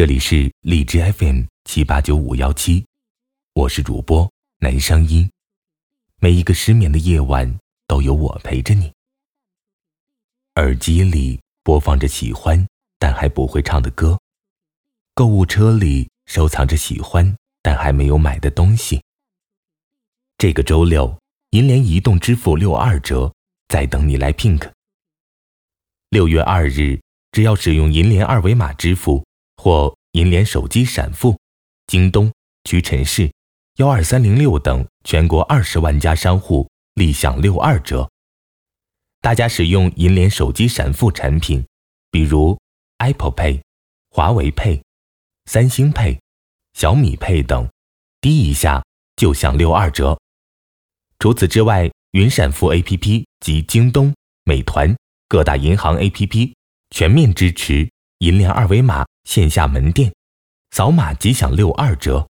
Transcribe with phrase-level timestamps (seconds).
[0.00, 2.86] 这里是荔枝 FM 七八九五幺七，
[3.52, 5.30] 我是主播南声音。
[6.16, 8.90] 每一个失眠的夜晚，都有我陪着你。
[10.54, 12.66] 耳机里播放着喜欢
[12.98, 14.18] 但还不会唱的歌，
[15.12, 19.02] 购物车里收藏着喜欢但还没有买的东西。
[20.38, 21.14] 这个周六，
[21.50, 23.30] 银联移动支付六二折，
[23.68, 24.66] 在等你来 pink。
[26.08, 26.98] 六月二日，
[27.32, 29.22] 只要使用银联二维码支付。
[29.60, 31.36] 或银联手机闪付，
[31.86, 32.32] 京东、
[32.64, 33.30] 屈臣氏、
[33.76, 38.10] 幺二三零六等全国二十万家商户立享六二折。
[39.20, 41.62] 大家使用银联手机闪付产品，
[42.10, 42.58] 比如
[42.96, 43.60] Apple Pay、
[44.08, 44.80] 华为 Pay、
[45.44, 46.18] 三星 Pay、
[46.72, 47.68] 小米 Pay 等，
[48.22, 48.82] 滴一下
[49.16, 50.18] 就享六二折。
[51.18, 54.96] 除此之外，云闪付 APP 及京东、美团
[55.28, 56.54] 各大银行 APP
[56.88, 59.04] 全面支持银联二维码。
[59.24, 60.12] 线下门店，
[60.72, 62.26] 扫码即享六二折，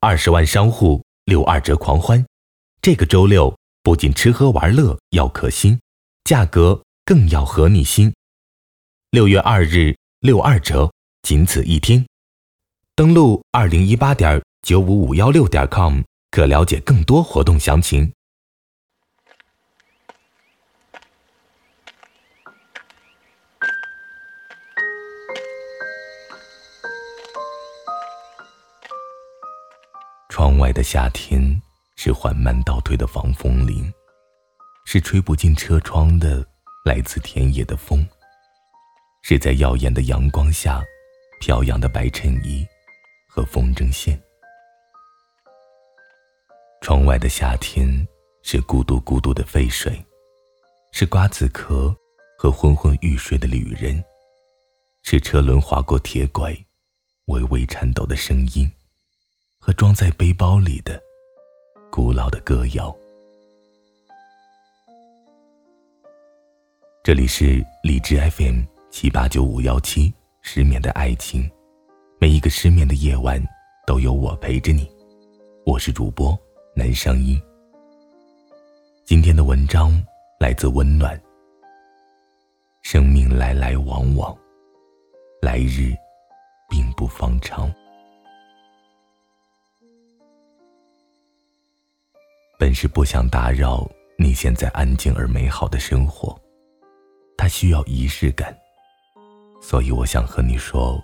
[0.00, 2.22] 二十万商户六二折狂欢。
[2.82, 5.80] 这个周六不仅吃喝玩乐要可心，
[6.24, 8.12] 价格更要合你心。
[9.12, 10.92] 六月二日六二折，
[11.22, 12.04] 仅此一天。
[12.94, 18.12] 登录二零一八点九五五幺六点 com，可了解更多活动详情。
[30.36, 31.62] 窗外的夏天
[31.94, 33.88] 是缓慢倒退的防风林，
[34.84, 36.44] 是吹不进车窗的
[36.84, 38.04] 来自田野的风，
[39.22, 40.82] 是在耀眼的阳光下
[41.40, 42.66] 飘扬的白衬衣
[43.28, 44.20] 和风筝线。
[46.80, 47.86] 窗外的夏天
[48.42, 50.04] 是咕嘟咕嘟的沸水，
[50.90, 51.94] 是瓜子壳
[52.36, 54.04] 和昏昏欲睡的旅人，
[55.04, 56.60] 是车轮划过铁轨
[57.26, 58.68] 微微颤抖的声音。
[59.66, 61.02] 和装在背包里的
[61.90, 62.94] 古老的歌谣。
[67.02, 68.60] 这里是荔枝 FM
[68.90, 71.50] 七八九五幺七，失眠的爱情，
[72.20, 73.42] 每一个失眠的夜晚
[73.86, 74.86] 都有我陪着你。
[75.64, 76.38] 我是主播
[76.76, 77.40] 南声音。
[79.06, 79.98] 今天的文章
[80.38, 81.18] 来自温暖。
[82.82, 84.36] 生命来来往往，
[85.40, 85.94] 来日
[86.68, 87.74] 并不方长。
[92.58, 96.38] 本是不想打扰你现在安静而美好的生活，
[97.36, 98.56] 它需要仪式感，
[99.60, 101.02] 所以我想和你说，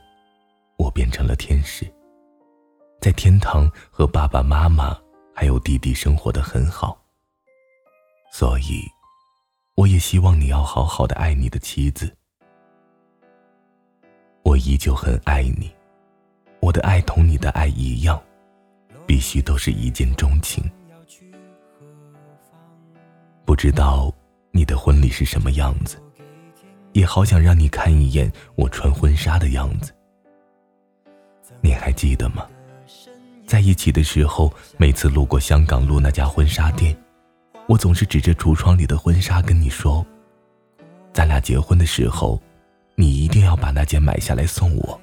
[0.78, 1.84] 我变成了天使，
[3.00, 4.96] 在天堂和爸爸妈妈
[5.34, 6.96] 还有弟弟生活的很好。
[8.32, 8.84] 所以，
[9.74, 12.16] 我也希望你要好好的爱你的妻子。
[14.44, 15.70] 我依旧很爱你，
[16.60, 18.22] 我的爱同你的爱一样，
[19.04, 20.64] 必须都是一见钟情。
[23.44, 24.12] 不知道
[24.52, 25.96] 你的婚礼是什么样子，
[26.92, 29.92] 也好想让你看一眼我穿婚纱的样子。
[31.60, 32.46] 你还记得吗？
[33.46, 36.96] 在一起的时候，每次路过香港路那家婚纱店，
[37.66, 40.06] 我总是指着橱窗里的婚纱跟你说
[41.12, 42.40] ：“咱俩结婚的时候，
[42.94, 45.00] 你一定要把那件买下来送我。”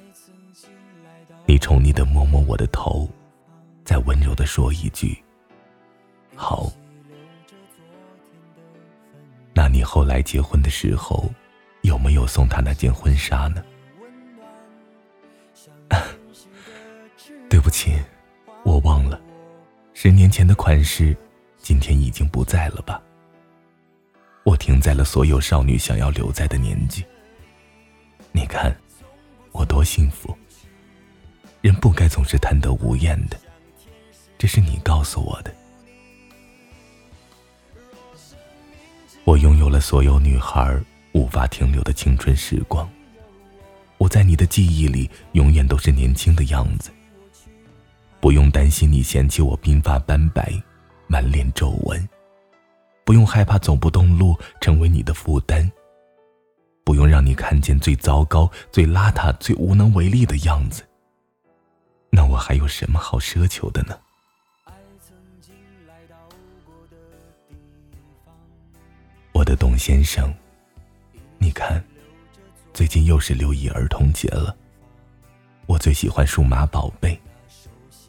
[1.44, 3.06] 你宠溺的摸摸我的头，
[3.84, 5.22] 再温柔的说一句
[6.34, 6.72] ：“好。”
[9.88, 11.32] 后来结婚的时候，
[11.80, 13.64] 有没有送她那件婚纱呢？
[17.48, 17.98] 对不起，
[18.64, 19.18] 我忘了，
[19.94, 21.16] 十年前的款式，
[21.56, 23.00] 今天已经不在了吧？
[24.44, 27.02] 我停在了所有少女想要留在的年纪。
[28.30, 28.76] 你看，
[29.52, 30.36] 我多幸福。
[31.62, 33.38] 人不该总是贪得无厌的，
[34.36, 35.57] 这是你告诉我的。
[39.28, 40.74] 我拥有了所有女孩
[41.12, 42.88] 无法停留的青春时光。
[43.98, 46.90] 我在你的记忆里永远都是年轻的样子。
[48.20, 50.50] 不用担心你嫌弃我鬓发斑白，
[51.08, 52.00] 满脸皱纹；
[53.04, 55.70] 不用害怕走不动路成为你的负担；
[56.82, 60.82] 不用让你看见最糟糕、最邋遢、最无能为力的样子。
[62.08, 63.94] 那我还有什么好奢求的呢？
[69.48, 70.30] 的董先生，
[71.38, 71.82] 你看，
[72.74, 74.54] 最近又是六一儿童节了。
[75.64, 77.18] 我最喜欢数码宝贝，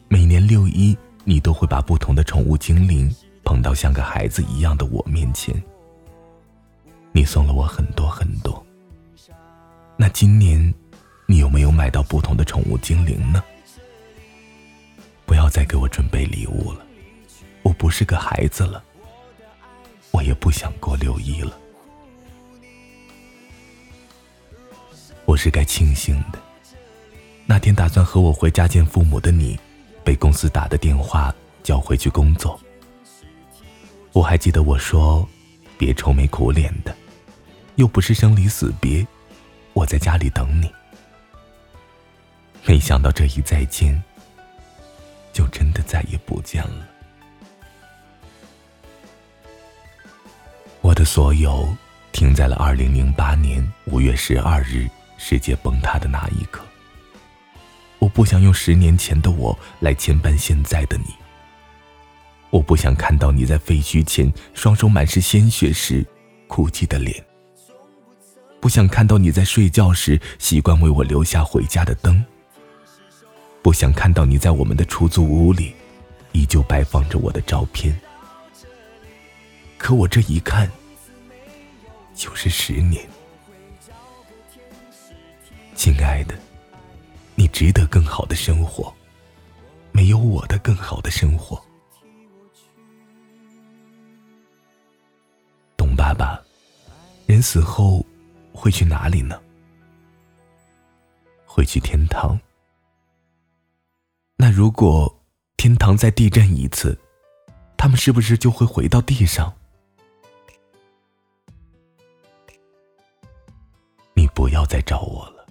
[0.06, 0.94] 每年六一，
[1.24, 3.10] 你都会把不同的宠物精灵
[3.42, 5.54] 捧到像个孩子一样的我面前。
[7.10, 8.62] 你送了我很多很多。
[9.96, 10.74] 那今年，
[11.24, 13.42] 你有没有买到不同的宠物精灵呢？
[15.24, 16.84] 不要再给我准备礼物了，
[17.62, 18.84] 我不是个孩子了，
[20.10, 21.56] 我也不想过六一了。
[25.24, 26.38] 我是该庆幸的，
[27.46, 29.58] 那天打算和我回家见父母的你，
[30.02, 32.58] 被公司打的电话叫回去工作。
[34.12, 35.26] 我还记得我说，
[35.78, 36.92] 别愁眉苦脸的，
[37.76, 39.06] 又不是生离死别，
[39.72, 40.68] 我在家里等你。
[42.66, 44.02] 没想到这一再见，
[45.32, 46.89] 就真的再也不见了。
[50.90, 51.72] 我的所有
[52.10, 56.64] 停在了二零零八年五月十二日世界崩塌的那一刻。
[58.00, 61.14] 我不想用十年前的我来牵绊现在的你。
[62.50, 66.04] 我不想看到你在废墟前双手满是鲜血时
[66.48, 67.24] 哭泣的脸。
[68.58, 72.20] 不想看到你在睡觉时习惯为我留下回家的灯。
[73.62, 75.72] 不想看到你在我们的出租屋里，
[76.32, 77.96] 依旧摆放着我的照片。
[79.80, 80.70] 可我这一看，
[82.14, 83.08] 就是十年。
[85.74, 86.38] 亲爱的，
[87.34, 88.94] 你值得更好的生活，
[89.90, 91.60] 没有我的更好的生活。
[95.78, 96.38] 董爸爸，
[97.26, 98.04] 人死后
[98.52, 99.40] 会去哪里呢？
[101.46, 102.38] 会去天堂。
[104.36, 105.22] 那如果
[105.56, 107.00] 天堂再地震一次，
[107.78, 109.50] 他们是不是就会回到地上？
[114.60, 115.46] 不要再找我了，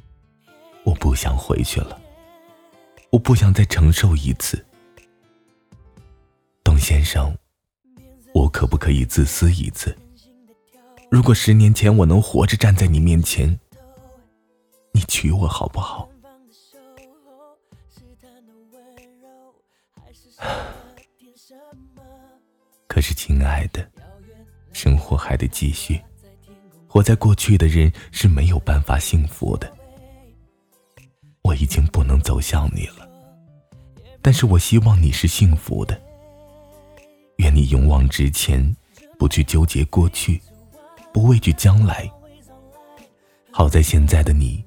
[0.84, 2.00] 我不想回去了，
[3.10, 4.64] 我不想再承受一次。
[6.64, 7.36] 董先生，
[8.36, 9.98] 我可不可以自私一次？
[11.10, 13.60] 如果十年前我能活着站在你面前，
[14.92, 16.08] 你娶我好不好？
[22.88, 23.92] 可是，亲爱的，
[24.72, 26.00] 生活还得继续。
[26.90, 29.72] 活在过去的人是没有办法幸福的。
[31.44, 33.08] 我已经不能走向你了，
[34.24, 36.00] 但是我希望你是幸福的。
[37.38, 38.76] 愿你勇往直前，
[39.20, 40.42] 不去纠结过去，
[41.14, 42.12] 不畏惧将来。
[43.52, 44.64] 好在现在的你，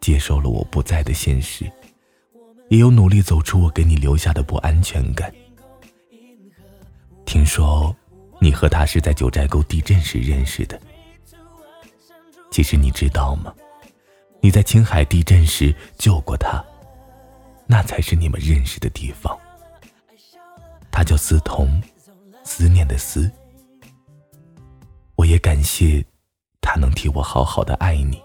[0.00, 1.70] 接受了我不在的现实，
[2.68, 5.32] 也有努力走出我给你留下的不安全感。
[7.26, 7.94] 听说，
[8.40, 10.80] 你和他是在九寨沟地震时认识的。
[12.54, 13.52] 其实你知道吗？
[14.40, 16.64] 你在青海地震时救过他，
[17.66, 19.36] 那才是你们认识的地方。
[20.88, 21.82] 他叫思彤，
[22.44, 23.28] 思念的思。
[25.16, 26.06] 我也感谢
[26.60, 28.22] 他能替我好好的爱你。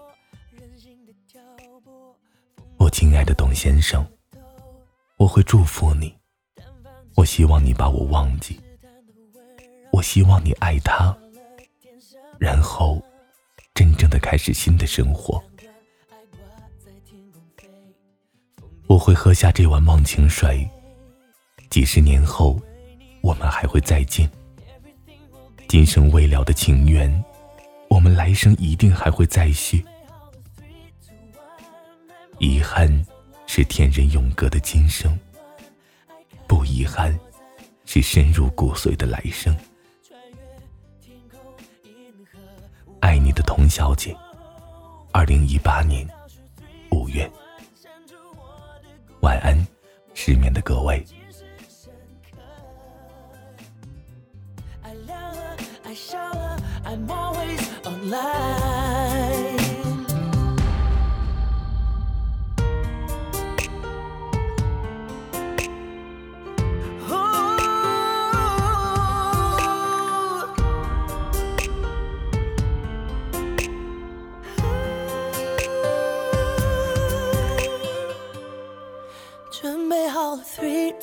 [2.76, 4.06] 我亲爱的董先生，
[5.16, 6.16] 我会祝福你。
[7.16, 8.60] 我希望你把我忘记。
[9.90, 11.18] 我希望你爱他，
[12.38, 13.02] 然后
[13.74, 15.42] 真正的开始新的生活。
[18.86, 20.68] 我会喝下这碗忘情水，
[21.70, 22.60] 几十年后，
[23.22, 24.30] 我们还会再见。
[25.68, 27.24] 今生未了的情缘，
[27.88, 29.84] 我们来生一定还会再续。
[32.38, 33.06] 遗憾
[33.46, 35.16] 是天人永隔的今生，
[36.48, 37.16] 不遗憾
[37.84, 39.56] 是深入骨髓的来生。
[43.60, 44.16] 爱你的童小姐，
[45.12, 46.08] 二零一八年
[46.92, 47.30] 五月。
[49.20, 49.54] 晚安，
[50.14, 51.04] 失眠的各位。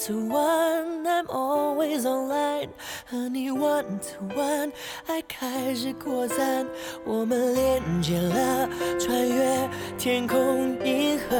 [0.08, 2.70] To one, I'm always online，
[3.10, 4.72] 和你 one to one，
[5.06, 6.66] 爱开始扩散，
[7.04, 11.36] 我们连接了，穿越天空银河。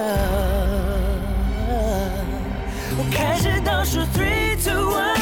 [2.98, 5.17] 我开始倒数 three to one。